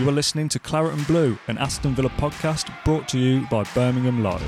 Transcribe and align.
You 0.00 0.08
are 0.08 0.12
listening 0.12 0.48
to 0.48 0.58
Claret 0.58 0.94
and 0.94 1.06
Blue, 1.06 1.38
an 1.46 1.58
Aston 1.58 1.94
Villa 1.94 2.08
podcast 2.08 2.72
brought 2.86 3.06
to 3.08 3.18
you 3.18 3.46
by 3.50 3.64
Birmingham 3.74 4.22
Live. 4.22 4.40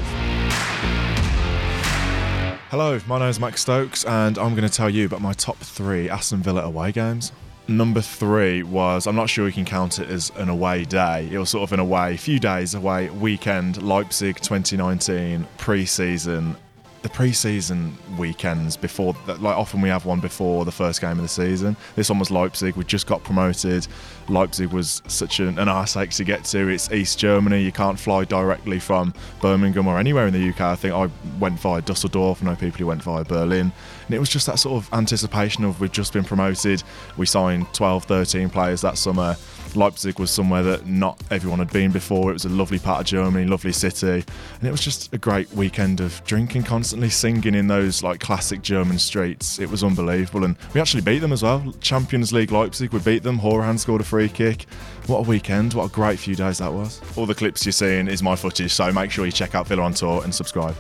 Hello, 2.71 2.99
my 3.07 3.19
name 3.19 3.29
is 3.29 3.39
Max 3.39 3.61
Stokes, 3.61 4.07
and 4.07 4.39
I'm 4.39 4.55
going 4.55 4.67
to 4.67 4.75
tell 4.75 4.89
you 4.89 5.05
about 5.05 5.21
my 5.21 5.35
top 5.35 5.59
three 5.59 6.09
Aston 6.09 6.43
Villa 6.43 6.63
away 6.63 6.91
games. 6.91 7.33
Number 7.69 8.01
three 8.01 8.63
was 8.63 9.07
I'm 9.07 9.15
not 9.15 9.29
sure 9.29 9.47
you 9.47 9.53
can 9.53 9.67
count 9.67 9.99
it 9.99 10.09
as 10.09 10.33
an 10.37 10.49
away 10.49 10.87
day. 10.87 11.29
It 11.31 11.37
was 11.37 11.51
sort 11.51 11.65
of 11.69 11.75
an 11.75 11.81
away, 11.81 12.17
few 12.17 12.39
days 12.39 12.73
away 12.73 13.11
weekend, 13.11 13.83
Leipzig 13.83 14.37
2019 14.41 15.47
pre 15.59 15.85
season 15.85 16.57
the 17.03 17.09
pre-season 17.09 17.97
weekends 18.17 18.77
before 18.77 19.15
like 19.27 19.57
often 19.57 19.81
we 19.81 19.89
have 19.89 20.07
one 20.07 20.21
before 20.21 20.65
the 20.65 20.73
first 20.73 21.01
game 21.01 21.13
of 21.13 21.23
the 21.23 21.29
season. 21.29 21.77
This 21.97 22.09
one 22.09 22.19
was 22.19 22.31
leipzig. 22.31 22.77
We 22.77 22.85
just 22.85 23.07
got 23.07 23.25
promoted. 23.25 23.87
Leipzig 24.29 24.69
was 24.69 25.03
such 25.09 25.41
an, 25.41 25.59
an 25.59 25.69
arse 25.69 25.97
ache 25.97 26.11
to 26.11 26.25
get 26.25 26.45
to. 26.47 26.69
It's 26.69 26.91
east 26.93 27.19
germany. 27.19 27.63
You 27.63 27.73
can't 27.73 27.99
fly 27.99 28.25
directly 28.25 28.79
from 28.79 29.13
birmingham 29.41 29.89
or 29.89 29.99
anywhere 29.99 30.27
in 30.29 30.33
the 30.33 30.49
uk 30.51 30.61
i 30.61 30.77
think 30.77 30.95
i 30.95 31.11
went 31.41 31.59
via 31.59 31.83
dusseldorf. 31.83 32.43
I 32.43 32.47
know 32.47 32.57
people 32.57 32.79
who 32.79 32.87
went 32.87 33.03
via 33.03 33.25
berlin. 33.25 33.73
And 34.07 34.15
it 34.15 34.21
was 34.21 34.29
just 34.29 34.47
that 34.47 34.59
sort 34.59 34.83
of 34.83 34.93
anticipation 34.93 35.65
of 35.65 35.81
we've 35.81 35.93
just 35.93 36.13
been 36.13 36.25
promoted. 36.25 36.83
We 37.17 37.27
signed 37.27 37.73
12 37.73 38.05
13 38.05 38.51
players 38.51 38.81
that 38.83 38.97
summer 38.97 39.37
Leipzig 39.77 40.19
was 40.19 40.31
somewhere 40.31 40.63
that 40.63 40.87
not 40.87 41.21
everyone 41.31 41.59
had 41.59 41.73
been 41.73 41.93
before. 41.93 42.31
It 42.31 42.35
was 42.35 42.45
a 42.45 42.49
lovely 42.49 42.79
part 42.79 43.01
of 43.01 43.07
Germany, 43.07 43.47
lovely 43.47 43.73
city, 43.73 44.25
and 44.59 44.69
it 44.69 44.71
was 44.71 44.81
just 44.81 45.13
a 45.13 45.19
great 45.19 45.51
weekend 45.53 46.01
of 46.01 46.23
drinking, 46.25 46.65
constantly 46.65 47.11
singing 47.11 47.55
in 47.55 47.67
those 47.67 48.03
like 48.03 48.21
classic 48.21 48.63
German 48.63 48.99
streets. 48.99 49.59
It 49.59 49.71
was 49.71 49.85
unbelievable, 49.85 50.45
and 50.45 50.57
we 50.75 50.81
actually 50.81 51.03
beat 51.03 51.19
them 51.21 51.33
as 51.33 51.43
well. 51.43 51.75
Champions 51.81 52.33
League 52.33 52.53
Leipzig, 52.53 52.93
we 52.93 53.01
beat 53.01 53.23
them. 53.23 53.39
Hourihane 53.39 53.79
scored 53.79 54.01
a 54.01 54.05
free 54.05 54.29
kick. 54.29 54.67
What 55.07 55.19
a 55.19 55.29
weekend! 55.29 55.75
What 55.75 55.85
a 55.87 55.93
great 55.93 56.19
few 56.19 56.35
days 56.35 56.59
that 56.59 56.73
was. 56.73 57.01
All 57.17 57.27
the 57.27 57.35
clips 57.35 57.65
you're 57.65 57.73
seeing 57.73 58.09
is 58.09 58.23
my 58.23 58.37
footage, 58.37 58.73
so 58.73 58.93
make 58.93 59.11
sure 59.11 59.27
you 59.27 59.33
check 59.33 59.55
out 59.55 59.67
Villa 59.67 59.83
on 59.83 59.95
Tour 59.95 60.23
and 60.25 60.35
subscribe. 60.35 60.77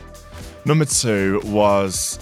Number 0.64 0.84
two 0.84 1.40
was 1.44 2.20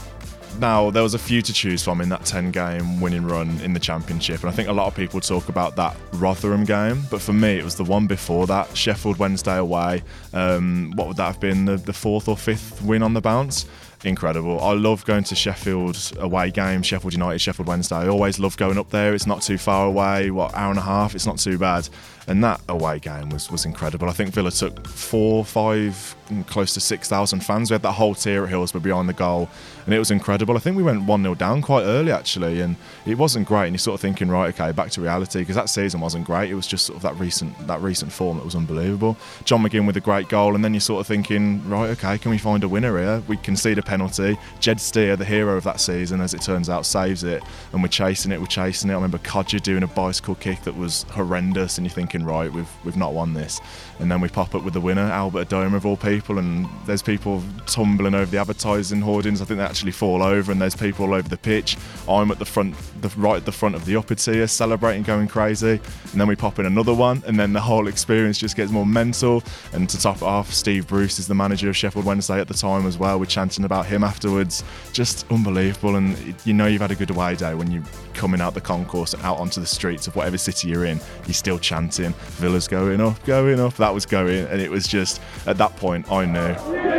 now, 0.61 0.91
there 0.91 1.03
was 1.03 1.15
a 1.15 1.19
few 1.19 1.43
to 1.43 1.53
choose 1.53 1.83
from 1.83 2.01
in 2.01 2.09
that 2.11 2.25
10 2.25 2.51
game 2.51 3.01
winning 3.01 3.27
run 3.27 3.61
in 3.61 3.73
the 3.73 3.81
Championship, 3.81 4.41
and 4.41 4.49
I 4.49 4.53
think 4.53 4.69
a 4.69 4.73
lot 4.73 4.87
of 4.87 4.95
people 4.95 5.21
talk 5.21 5.49
about 5.49 5.77
that 5.77 5.97
Rotherham 6.13 6.65
game, 6.65 7.03
but 7.11 7.21
for 7.21 7.33
me, 7.33 7.59
it 7.59 7.65
was 7.65 7.75
the 7.75 7.85
one 7.85 8.07
before 8.07 8.47
that 8.47 8.77
Sheffield 8.77 9.19
Wednesday 9.19 9.57
away. 9.57 10.03
Um, 10.33 10.93
what 10.95 11.09
would 11.09 11.17
that 11.17 11.27
have 11.27 11.41
been? 11.41 11.65
The, 11.65 11.77
the 11.77 11.93
fourth 11.93 12.29
or 12.29 12.37
fifth 12.37 12.83
win 12.83 13.03
on 13.03 13.15
the 13.15 13.21
bounce? 13.21 13.67
Incredible. 14.05 14.61
I 14.61 14.73
love 14.73 15.05
going 15.05 15.25
to 15.25 15.35
Sheffield 15.35 16.13
away 16.19 16.51
games, 16.51 16.87
Sheffield 16.87 17.13
United, 17.13 17.39
Sheffield 17.41 17.69
Wednesday. 17.69 17.97
I 17.97 18.09
always 18.09 18.39
love 18.39 18.57
going 18.57 18.79
up 18.79 18.91
there. 18.91 19.15
It's 19.15 19.27
not 19.27 19.43
too 19.43 19.59
far 19.59 19.87
away. 19.87 20.31
What 20.31 20.55
hour 20.55 20.71
and 20.71 20.79
a 20.79 20.83
half? 20.83 21.15
It's 21.15 21.27
not 21.27 21.39
too 21.39 21.59
bad. 21.59 21.89
And 22.27 22.45
that 22.45 22.61
away 22.69 23.01
game 23.01 23.31
was 23.31 23.51
was 23.51 23.65
incredible. 23.65 24.09
I 24.09 24.13
think 24.13 24.33
Villa 24.33 24.53
took 24.53 24.87
four, 24.87 25.45
five, 25.45 26.15
close 26.47 26.75
to 26.75 26.81
six 26.81 27.09
thousand 27.09 27.41
fans. 27.41 27.71
We 27.71 27.75
had 27.75 27.83
that 27.83 27.93
whole 27.93 28.15
tier 28.15 28.45
at 28.45 28.51
Hillsborough 28.51 28.83
behind 28.83 29.09
the 29.09 29.15
goal, 29.15 29.49
and 29.85 29.95
it 29.95 29.99
was 29.99 30.13
incredible. 30.13 30.57
I 30.57 30.61
think 30.61 30.77
we 30.77 30.83
went 30.85 31.03
one 31.05 31.23
0 31.23 31.35
down 31.35 31.61
quite 31.61 31.83
early 31.83 32.13
actually, 32.13 32.61
and 32.61 32.77
it 33.05 33.19
wasn't 33.19 33.49
great. 33.49 33.65
And 33.65 33.73
you're 33.73 33.79
sort 33.79 33.95
of 33.95 34.01
thinking, 34.01 34.29
right, 34.29 34.55
okay, 34.55 34.71
back 34.71 34.91
to 34.93 35.01
reality 35.01 35.41
because 35.41 35.57
that 35.57 35.71
season 35.71 36.01
wasn't 36.01 36.25
great. 36.25 36.51
It 36.51 36.55
was 36.55 36.69
just 36.69 36.87
sort 36.87 36.99
of 36.99 37.03
that 37.03 37.19
recent 37.19 37.67
that 37.67 37.81
recent 37.81 38.13
form 38.13 38.37
that 38.37 38.45
was 38.45 38.55
unbelievable. 38.55 39.17
John 39.45 39.65
McGinn 39.65 39.87
with 39.87 39.97
a 39.97 40.01
great 40.01 40.29
goal, 40.29 40.55
and 40.55 40.65
then 40.65 40.73
you're 40.73 40.81
sort 40.81 41.01
of 41.01 41.09
thinking, 41.09 41.69
right, 41.69 41.91
okay, 41.91 42.19
can 42.19 42.31
we 42.31 42.39
find 42.39 42.63
a 42.63 42.69
winner 42.69 42.97
here? 42.99 43.25
We 43.27 43.39
concede 43.39 43.79
a 43.79 43.83
penalty. 43.91 44.39
Jed 44.61 44.81
Steer, 44.81 45.17
the 45.17 45.25
hero 45.25 45.57
of 45.57 45.65
that 45.65 45.81
season, 45.81 46.21
as 46.21 46.33
it 46.33 46.41
turns 46.41 46.71
out, 46.71 46.87
saves 46.87 47.25
it, 47.25 47.43
and 47.73 47.83
we're 47.83 47.89
chasing 47.89 48.31
it. 48.31 48.39
We're 48.39 48.47
chasing 48.47 48.89
it. 48.89 48.93
I 48.93 48.97
remember 48.97 49.19
Kodjia 49.19 49.61
doing 49.61 49.83
a 49.83 49.89
bicycle 49.89 50.37
kick 50.37 50.63
that 50.63 50.77
was 50.77 51.03
horrendous, 51.11 51.77
and 51.77 51.85
you're 51.85 51.93
thinking, 51.93 52.25
right, 52.25 52.53
we've 52.53 52.71
we've 52.85 52.97
not 52.97 53.15
won 53.15 53.35
this. 53.35 53.61
And 53.99 54.11
then 54.11 54.21
we 54.21 54.29
pop 54.29 54.55
up 54.55 54.63
with 54.63 54.75
the 54.75 54.81
winner, 54.81 55.03
Albert 55.03 55.49
Adomah 55.49 55.75
of 55.75 55.85
all 55.85 55.97
people, 55.97 56.39
and 56.39 56.69
there's 56.87 57.03
people 57.03 57.43
tumbling 57.67 58.15
over 58.15 58.31
the 58.31 58.39
advertising 58.39 59.01
hoardings. 59.01 59.43
I 59.43 59.45
think 59.45 59.59
they 59.59 59.65
actually 59.65 59.93
fall 59.93 60.23
over, 60.23 60.53
and 60.53 60.63
there's 60.63 60.77
people 60.77 61.07
all 61.07 61.15
over 61.15 61.29
the 61.29 61.37
pitch. 61.37 61.77
I'm 62.09 62.31
at 62.31 62.39
the 62.39 62.45
front, 62.45 62.77
the 63.03 63.09
right 63.17 63.37
at 63.37 63.45
the 63.45 63.53
front 63.53 63.75
of 63.75 63.85
the 63.85 63.97
upper 63.97 64.15
tier, 64.15 64.47
celebrating, 64.47 65.03
going 65.03 65.27
crazy. 65.27 65.81
And 66.13 66.21
then 66.21 66.29
we 66.29 66.37
pop 66.37 66.61
in 66.61 66.67
another 66.67 66.95
one, 66.95 67.23
and 67.27 67.39
then 67.39 67.53
the 67.53 67.61
whole 67.61 67.89
experience 67.89 68.39
just 68.39 68.57
gets 68.57 68.71
more 68.71 68.87
mental. 68.87 69.43
And 69.73 69.91
to 69.91 69.99
top 70.01 70.19
it 70.19 70.23
off, 70.23 70.53
Steve 70.53 70.87
Bruce 70.87 71.19
is 71.19 71.27
the 71.27 71.35
manager 71.35 71.69
of 71.69 71.77
Sheffield 71.77 72.05
Wednesday 72.05 72.41
at 72.41 72.47
the 72.49 72.55
time 72.55 72.87
as 72.87 72.97
well. 72.97 73.19
We're 73.19 73.27
chanting 73.27 73.65
about 73.65 73.80
him 73.87 74.05
afterwards. 74.05 74.65
Just 74.93 75.31
unbelievable, 75.31 75.97
and 75.97 76.17
you 76.45 76.53
know 76.53 76.67
you've 76.67 76.81
had 76.81 76.91
a 76.91 76.95
good 76.95 77.11
away 77.11 77.35
day 77.37 77.55
when 77.55 77.71
you're 77.71 77.85
coming 78.15 78.41
out 78.41 78.55
the 78.55 78.61
concourse 78.61 79.15
and 79.15 79.23
out 79.23 79.39
onto 79.39 79.61
the 79.61 79.67
streets 79.67 80.07
of 80.07 80.17
whatever 80.17 80.39
city 80.39 80.69
you're 80.69 80.85
in. 80.85 81.01
You're 81.27 81.35
still 81.35 81.59
chanting, 81.59 82.13
Villa's 82.39 82.69
going 82.69 83.01
up, 83.01 83.25
going 83.25 83.61
up. 83.61 83.75
That 83.77 83.95
was 83.95 84.07
going, 84.07 84.47
and 84.47 84.61
it 84.61 84.71
was 84.71 84.87
just 84.87 85.21
at 85.47 85.59
that 85.59 85.77
point 85.77 86.11
I 86.11 86.25
knew. 86.25 86.91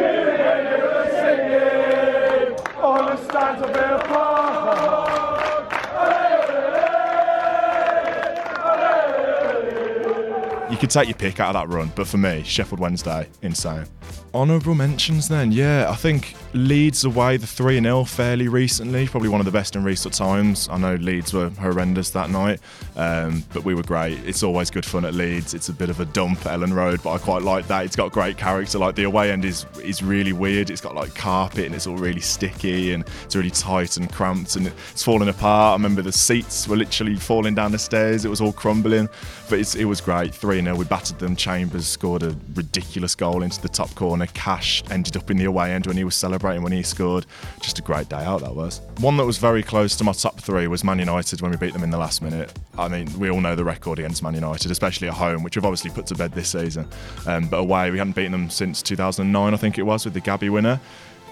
You 10.72 10.78
could 10.78 10.90
take 10.90 11.10
your 11.10 11.18
pick 11.18 11.42
out 11.42 11.54
of 11.54 11.70
that 11.70 11.76
run, 11.76 11.92
but 11.96 12.08
for 12.08 12.18
me, 12.18 12.44
Sheffield 12.44 12.80
Wednesday, 12.80 13.28
insane. 13.42 13.86
Honourable 14.34 14.76
mentions 14.76 15.28
then, 15.28 15.52
yeah. 15.52 15.88
I 15.90 15.96
think 15.96 16.36
Leeds 16.54 17.04
away 17.04 17.36
the 17.36 17.46
3 17.46 17.82
0 17.82 18.06
fairly 18.06 18.48
recently, 18.48 19.06
probably 19.06 19.28
one 19.28 19.42
of 19.42 19.46
the 19.46 19.52
best 19.52 19.76
in 19.76 19.84
recent 19.84 20.14
times. 20.14 20.70
I 20.72 20.78
know 20.78 20.96
Leeds 20.96 21.34
were 21.34 21.50
horrendous 21.50 22.12
that 22.12 22.30
night, 22.30 22.62
um, 22.96 23.44
but 23.54 23.66
we 23.66 23.76
were 23.76 23.84
great. 23.84 24.20
It's 24.26 24.42
always 24.42 24.72
good 24.72 24.86
fun 24.86 25.04
at 25.04 25.14
Leeds. 25.14 25.54
It's 25.54 25.68
a 25.68 25.74
bit 25.74 25.90
of 25.90 26.00
a 26.00 26.06
dump, 26.06 26.40
Elland 26.40 26.74
Road, 26.74 27.02
but 27.04 27.12
I 27.12 27.18
quite 27.18 27.42
like 27.42 27.68
that. 27.68 27.84
It's 27.84 27.98
got 27.98 28.14
great 28.14 28.38
character. 28.38 28.80
Like 28.80 28.96
the 28.96 29.04
away 29.04 29.32
end 29.32 29.44
is 29.44 29.66
is 29.84 30.02
really 30.02 30.32
weird. 30.32 30.70
It's 30.70 30.82
got 30.82 30.96
like 30.96 31.14
carpet 31.14 31.66
and 31.66 31.76
it's 31.76 31.86
all 31.86 31.98
really 31.98 32.22
sticky 32.22 32.94
and 32.94 33.04
it's 33.26 33.36
really 33.36 33.52
tight 33.52 33.98
and 33.98 34.10
cramped 34.10 34.56
and 34.56 34.68
it's 34.68 35.04
falling 35.04 35.28
apart. 35.28 35.72
I 35.72 35.74
remember 35.74 36.02
the 36.02 36.14
seats 36.14 36.70
were 36.70 36.78
literally 36.78 37.18
falling 37.18 37.54
down 37.54 37.74
the 37.74 37.80
stairs. 37.80 38.24
It 38.24 38.30
was 38.30 38.40
all 38.40 38.54
crumbling, 38.54 39.10
but 39.50 39.76
it 39.76 39.86
was 39.86 40.00
great. 40.00 40.34
3 40.34 40.62
0. 40.62 40.76
We 40.76 40.86
battered 40.86 41.20
them. 41.20 41.36
Chambers 41.36 41.86
scored 41.86 42.24
a 42.24 42.34
ridiculous 42.56 43.14
goal 43.14 43.44
into 43.44 43.62
the 43.62 43.70
top 43.70 43.94
corner 43.96 44.21
corner. 44.22 44.32
Cash 44.42 44.84
ended 44.90 45.18
up 45.18 45.30
in 45.30 45.38
the 45.38 45.46
away 45.46 45.74
end 45.74 45.88
when 45.88 45.98
he 45.98 46.04
was 46.04 46.16
celebrating 46.16 46.64
when 46.64 46.72
he 46.72 46.84
scored. 46.84 47.26
Just 47.62 47.80
a 47.80 47.82
great 47.82 48.10
day 48.10 48.24
out 48.24 48.42
that 48.42 48.56
was. 48.56 48.82
One 49.00 49.18
that 49.18 49.26
was 49.26 49.38
very 49.38 49.64
close 49.64 49.96
to 49.98 50.04
my 50.04 50.14
top 50.14 50.40
three 50.40 50.68
was 50.68 50.84
Man 50.84 51.00
United 51.00 51.42
when 51.42 51.52
we 51.52 51.58
beat 51.58 51.74
them 51.74 51.84
in 51.84 51.90
the 51.90 51.98
last 51.98 52.22
minute. 52.22 52.52
I 52.78 52.88
mean, 52.88 53.08
we 53.20 53.30
all 53.30 53.42
know 53.42 53.56
the 53.56 53.64
record 53.64 54.00
against 54.00 54.24
Man 54.24 54.34
United, 54.34 54.72
especially 54.72 55.08
at 55.08 55.14
home, 55.14 55.44
which 55.44 55.56
we've 55.56 55.66
obviously 55.66 55.92
put 55.92 56.06
to 56.08 56.16
bed 56.16 56.32
this 56.34 56.50
season. 56.50 56.88
Um, 57.26 57.48
but 57.48 57.58
away, 57.58 57.92
we 57.92 57.98
hadn't 57.98 58.16
beaten 58.16 58.32
them 58.32 58.50
since 58.50 58.82
2009, 58.82 59.54
I 59.54 59.58
think 59.58 59.78
it 59.78 59.84
was, 59.84 60.06
with 60.06 60.14
the 60.14 60.22
Gabby 60.22 60.50
winner. 60.50 60.80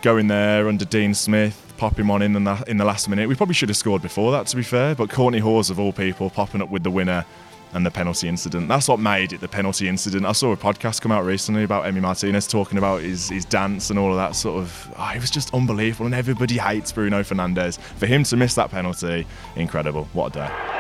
Going 0.02 0.28
there 0.28 0.70
under 0.70 0.86
Dean 0.86 1.14
Smith, 1.14 1.74
popping 1.78 2.08
one 2.08 2.22
in 2.22 2.32
the, 2.32 2.64
in 2.68 2.78
the 2.78 2.86
last 2.86 3.10
minute. 3.10 3.28
We 3.28 3.36
probably 3.36 3.56
should 3.56 3.70
have 3.70 3.78
scored 3.78 4.02
before 4.02 4.32
that, 4.32 4.48
to 4.48 4.56
be 4.56 4.64
fair, 4.64 4.96
but 4.96 5.10
Kortney 5.10 5.42
Hause, 5.42 5.70
of 5.70 5.80
all 5.80 5.92
people, 5.92 6.30
popping 6.30 6.62
up 6.62 6.70
with 6.70 6.84
the 6.84 6.92
winner 6.92 7.26
and 7.74 7.86
the 7.86 7.92
penalty 7.92 8.28
incident. 8.28 8.68
That's 8.68 8.88
what 8.88 9.00
made 9.00 9.34
it 9.34 9.42
the 9.42 9.48
penalty 9.48 9.88
incident. 9.88 10.26
I 10.26 10.32
saw 10.32 10.52
a 10.52 10.58
podcast 10.58 11.02
come 11.02 11.12
out 11.12 11.26
recently 11.26 11.64
about 11.64 11.86
Emi 11.86 12.02
Martinez 12.02 12.48
talking 12.48 12.78
about 12.78 13.02
his, 13.02 13.30
his 13.30 13.46
dance 13.46 13.90
and 13.90 14.00
all 14.00 14.12
of 14.12 14.18
that 14.18 14.36
sort 14.36 14.60
of. 14.60 14.94
Oh, 14.98 15.12
it 15.16 15.22
was 15.22 15.32
just 15.32 15.54
unbelievable, 15.54 16.06
and 16.06 16.16
everybody 16.16 16.58
hates 16.58 16.92
Bruno 16.92 17.22
Fernandes. 17.22 17.80
For 17.80 18.06
him 18.06 18.24
to 18.26 18.38
miss 18.38 18.56
that 18.56 18.72
penalty, 18.72 19.26
incredible. 19.56 20.08
What 20.14 20.36
a 20.36 20.40
day. 20.40 20.80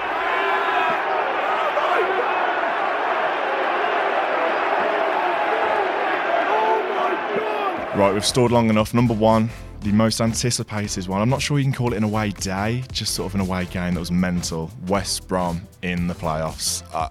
Right, 7.96 8.14
we've 8.14 8.26
stored 8.26 8.52
long 8.52 8.70
enough. 8.70 8.94
Number 8.94 9.14
one, 9.14 9.50
the 9.82 9.92
most 9.92 10.20
anticipated 10.20 11.08
one. 11.08 11.22
I'm 11.22 11.30
not 11.30 11.42
sure 11.42 11.58
you 11.58 11.64
can 11.64 11.74
call 11.74 11.94
it 11.94 11.98
an 11.98 12.04
away 12.04 12.32
day, 12.32 12.84
just 12.92 13.16
sort 13.16 13.32
of 13.32 13.36
an 13.36 13.42
away 13.42 13.66
game 13.66 13.94
that 13.94 14.00
was 14.00 14.12
mental. 14.12 14.72
West 14.88 15.28
Brom 15.28 15.68
in 15.82 16.08
the 16.08 16.14
playoffs. 16.14 16.84
Uh, 16.94 17.10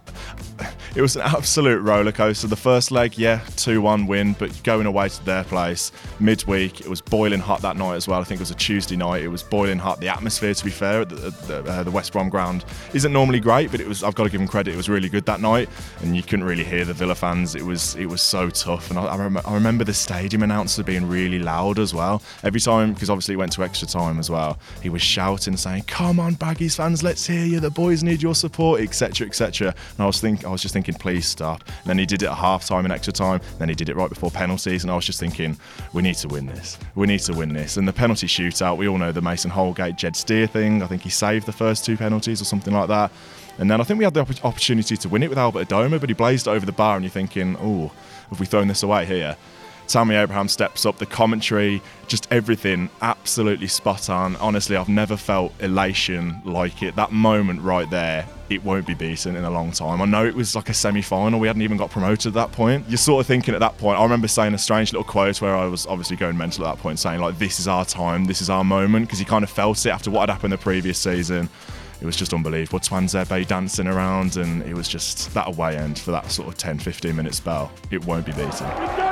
it 0.95 1.01
was 1.01 1.17
an 1.17 1.23
absolute 1.23 1.81
roller 1.81 2.13
coaster. 2.13 2.47
The 2.47 2.57
first 2.57 2.91
leg, 2.91 3.17
yeah, 3.17 3.41
2 3.57 3.81
1 3.81 4.07
win, 4.07 4.35
but 4.39 4.63
going 4.63 4.87
away 4.87 5.09
to 5.09 5.25
their 5.25 5.45
place 5.45 5.93
midweek, 6.21 6.81
it 6.81 6.89
was 6.89 7.01
boiling 7.01 7.41
hot 7.41 7.63
that 7.63 7.77
night 7.77 7.95
as 7.95 8.07
well. 8.07 8.21
I 8.21 8.25
think 8.25 8.41
it 8.41 8.43
was 8.43 8.51
a 8.51 8.57
Tuesday 8.57 8.97
night. 8.97 9.23
It 9.23 9.29
was 9.29 9.43
boiling 9.43 9.79
hot. 9.79 10.01
The 10.01 10.09
atmosphere, 10.09 10.53
to 10.53 10.65
be 10.65 10.71
fair, 10.71 11.03
at 11.03 11.09
the, 11.09 11.31
the, 11.47 11.65
uh, 11.65 11.83
the 11.83 11.91
West 11.91 12.13
Brom 12.13 12.29
ground 12.29 12.65
isn't 12.93 13.13
normally 13.13 13.41
great, 13.41 13.71
but 13.71 13.81
it 13.81 13.89
was. 13.89 14.03
I've 14.03 14.15
got 14.15 14.25
to 14.25 14.31
give 14.31 14.41
them 14.41 14.49
credit. 14.49 14.75
It 14.75 14.77
was 14.77 14.89
really 14.89 15.09
good 15.09 15.25
that 15.27 15.41
night, 15.41 15.69
and 16.03 16.15
you 16.15 16.23
couldn't 16.23 16.45
really 16.45 16.65
hear 16.65 16.85
the 16.85 16.95
Villa 16.95 17.15
fans. 17.15 17.55
It 17.55 17.63
was 17.63 17.97
it 17.97 18.07
was 18.07 18.21
so 18.21 18.51
tough, 18.51 18.91
and 18.91 18.99
I, 18.99 19.05
I, 19.05 19.17
rem- 19.17 19.41
I 19.45 19.55
remember 19.55 19.85
the 19.85 19.95
stadium 19.95 20.43
announcer 20.43 20.83
being 20.83 21.09
really 21.09 21.39
loud 21.39 21.79
as 21.79 21.95
well. 21.95 22.23
Every 22.43 22.58
time, 22.61 22.93
because 22.93 23.11
obviously 23.11 23.35
it 23.35 23.39
went 23.39 23.53
to 23.53 23.63
extra 23.63 23.89
time 23.89 24.19
as 24.19 24.31
well, 24.31 24.59
he 24.83 24.89
was 24.89 25.03
shouting, 25.03 25.57
saying, 25.57 25.85
"Come 25.87 26.21
on, 26.21 26.35
Baggies 26.37 26.77
fans, 26.77 27.03
let's 27.03 27.27
hear 27.27 27.45
you. 27.45 27.61
The 27.61 27.71
boys 27.71 28.03
need 28.03 28.23
your 28.23 28.35
support, 28.35 28.81
etc., 28.81 29.27
etc." 29.27 29.69
And 29.69 30.01
I 30.01 30.07
was 30.07 30.21
think 30.21 30.45
I 30.45 30.51
was 30.51 30.63
just 30.63 30.75
thinking, 30.75 30.95
please 30.95 31.27
stop. 31.27 31.63
And 31.67 31.87
then 31.87 31.99
he 31.99 32.07
did 32.07 32.23
it 32.23 32.27
at 32.27 32.37
half 32.37 32.65
time 32.67 32.85
and 32.85 32.93
extra 32.93 33.13
time. 33.13 33.41
And 33.53 33.59
Then 33.59 33.69
he 33.69 33.75
did 33.75 33.89
it 33.89 33.97
right 33.97 34.09
before 34.09 34.31
penalties, 34.31 34.83
and 34.83 34.91
I 34.91 34.95
was 34.95 35.05
just 35.05 35.21
thinking, 35.21 35.57
we 35.93 36.03
need 36.03 36.17
to 36.17 36.29
win 36.29 36.47
this. 36.47 36.79
We 36.95 37.07
need 37.07 37.21
to 37.21 37.33
win 37.33 37.53
this. 37.53 37.77
And 37.77 37.87
the 37.87 37.93
penalty 37.93 38.27
shootout, 38.27 38.77
we 38.77 38.89
all 38.89 38.99
know 38.99 39.13
the 39.13 39.23
Mason 39.23 39.51
Holgate 39.51 39.97
Jed 39.97 40.17
Steer 40.17 40.47
thing. 40.47 40.83
I 40.83 40.87
think 40.87 41.03
he 41.03 41.11
saved 41.11 41.47
the 41.47 41.53
first 41.53 41.85
two 41.85 41.97
penalties 41.97 42.41
or 42.41 42.45
something 42.45 42.75
like 42.75 42.89
that. 42.89 43.11
And 43.59 43.71
then 43.71 43.81
I 43.81 43.85
think 43.85 43.99
we 43.99 44.05
had 44.05 44.15
the 44.15 44.21
opportunity 44.45 44.97
to 44.97 45.09
win 45.09 45.23
it 45.23 45.29
with 45.29 45.39
Albert 45.39 45.69
Adomah, 45.69 45.99
but 46.01 46.09
he 46.09 46.15
blazed 46.15 46.47
over 46.47 46.65
the 46.65 46.73
bar, 46.73 46.97
and 46.97 47.05
you're 47.05 47.11
thinking, 47.11 47.57
oh, 47.61 47.91
have 48.31 48.39
we 48.39 48.47
thrown 48.47 48.69
this 48.69 48.83
away 48.83 49.05
here? 49.05 49.37
Tammy 49.89 50.17
Abraham 50.17 50.49
steps 50.49 50.85
up, 50.85 50.99
the 50.99 51.07
commentary, 51.07 51.81
just 52.09 52.29
everything 52.31 52.91
absolutely 53.01 53.67
spot 53.69 54.11
on. 54.11 54.37
Honestly, 54.37 54.77
I've 54.77 54.91
never 54.91 55.17
felt 55.17 55.55
elation 55.61 56.41
like 56.45 56.83
it. 56.83 56.95
That 56.97 57.11
moment 57.11 57.63
right 57.63 57.89
there, 57.89 58.27
it 58.51 58.63
won't 58.63 58.87
be 58.87 58.93
beaten 58.93 59.35
in 59.35 59.45
a 59.45 59.51
long 59.51 59.73
time. 59.73 60.03
I 60.03 60.05
know 60.05 60.27
it 60.27 60.35
was 60.35 60.55
like 60.55 60.69
a 60.69 60.75
semi 60.75 61.01
final, 61.01 61.41
we 61.41 61.47
hadn't 61.47 61.63
even 61.63 61.79
got 61.79 61.91
promoted 61.91 62.27
at 62.27 62.35
that 62.35 62.53
point. 62.53 62.85
You're 62.87 62.99
sort 62.99 63.23
of 63.23 63.27
thinking 63.27 63.55
at 63.55 63.61
that 63.61 63.79
point, 63.79 63.99
I 63.99 64.03
remember 64.03 64.29
saying 64.29 64.53
a 64.53 64.59
strange 64.59 64.93
little 64.93 65.05
quote 65.05 65.41
where 65.41 65.57
I 65.57 65.65
was 65.65 65.87
obviously 65.87 66.17
going 66.17 66.37
mental 66.37 66.67
at 66.67 66.77
that 66.77 66.83
point, 66.83 66.99
saying, 66.99 67.21
like, 67.21 67.39
this 67.39 67.59
is 67.59 67.67
our 67.67 67.87
time, 67.87 68.27
this 68.27 68.43
is 68.43 68.51
our 68.51 68.65
moment, 68.65 69.07
because 69.07 69.21
you 69.21 69.27
kind 69.27 69.43
of 69.43 69.49
felt 69.49 69.85
it 69.87 69.91
after 69.91 70.11
what 70.11 70.29
had 70.29 70.31
happened 70.31 70.53
the 70.53 70.59
previous 70.59 70.99
season 70.99 71.49
it 72.01 72.07
was 72.07 72.17
just 72.17 72.33
unbelievable. 72.33 72.79
Tuanzebe 72.79 73.47
dancing 73.47 73.89
around, 73.89 74.37
and 74.37 74.63
it 74.63 74.75
was 74.75 74.89
just 74.89 75.33
that 75.35 75.49
away 75.49 75.77
end 75.77 75.99
for 75.99 76.13
that 76.13 76.31
sort 76.31 76.49
of 76.49 76.57
10 76.57 76.79
15 76.79 77.15
minute 77.15 77.35
spell. 77.35 77.73
It 77.91 78.05
won't 78.05 78.27
be 78.27 78.33
beaten. 78.33 79.08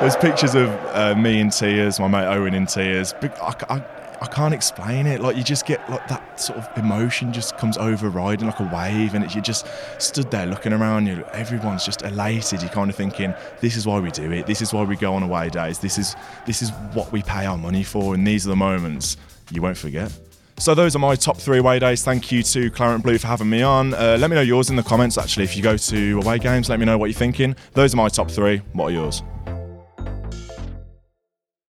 There's 0.00 0.16
pictures 0.16 0.54
of 0.54 0.70
uh, 0.94 1.14
me 1.14 1.40
in 1.40 1.50
tears, 1.50 2.00
my 2.00 2.08
mate 2.08 2.24
Owen 2.24 2.54
in 2.54 2.64
tears. 2.64 3.12
I, 3.22 3.54
I, 3.68 3.84
I 4.22 4.26
can't 4.28 4.54
explain 4.54 5.06
it. 5.06 5.20
Like 5.20 5.36
you 5.36 5.44
just 5.44 5.66
get 5.66 5.78
like 5.90 6.08
that 6.08 6.40
sort 6.40 6.58
of 6.58 6.66
emotion 6.78 7.34
just 7.34 7.58
comes 7.58 7.76
overriding 7.76 8.46
like 8.46 8.60
a 8.60 8.70
wave, 8.74 9.12
and 9.12 9.22
it, 9.22 9.34
you 9.34 9.42
just 9.42 9.66
stood 9.98 10.30
there 10.30 10.46
looking 10.46 10.72
around. 10.72 11.06
You, 11.06 11.22
everyone's 11.34 11.84
just 11.84 12.00
elated. 12.00 12.62
You're 12.62 12.70
kind 12.70 12.88
of 12.88 12.96
thinking, 12.96 13.34
this 13.60 13.76
is 13.76 13.86
why 13.86 14.00
we 14.00 14.10
do 14.10 14.32
it. 14.32 14.46
This 14.46 14.62
is 14.62 14.72
why 14.72 14.84
we 14.84 14.96
go 14.96 15.12
on 15.12 15.22
away 15.22 15.50
days. 15.50 15.78
This 15.78 15.98
is 15.98 16.16
this 16.46 16.62
is 16.62 16.70
what 16.94 17.12
we 17.12 17.20
pay 17.20 17.44
our 17.44 17.58
money 17.58 17.82
for, 17.82 18.14
and 18.14 18.26
these 18.26 18.46
are 18.46 18.50
the 18.50 18.56
moments 18.56 19.18
you 19.50 19.60
won't 19.60 19.76
forget. 19.76 20.10
So 20.56 20.74
those 20.74 20.96
are 20.96 20.98
my 20.98 21.14
top 21.14 21.36
three 21.36 21.58
away 21.58 21.78
days. 21.78 22.02
Thank 22.02 22.32
you 22.32 22.42
to 22.42 22.70
Claret 22.70 23.02
Blue 23.02 23.18
for 23.18 23.26
having 23.26 23.50
me 23.50 23.60
on. 23.60 23.92
Uh, 23.92 24.16
let 24.18 24.30
me 24.30 24.36
know 24.36 24.42
yours 24.42 24.70
in 24.70 24.76
the 24.76 24.82
comments. 24.82 25.18
Actually, 25.18 25.44
if 25.44 25.58
you 25.58 25.62
go 25.62 25.76
to 25.76 26.20
away 26.20 26.38
games, 26.38 26.70
let 26.70 26.78
me 26.78 26.86
know 26.86 26.96
what 26.96 27.10
you're 27.10 27.18
thinking. 27.18 27.54
Those 27.74 27.92
are 27.92 27.98
my 27.98 28.08
top 28.08 28.30
three. 28.30 28.62
What 28.72 28.86
are 28.86 28.90
yours? 28.92 29.22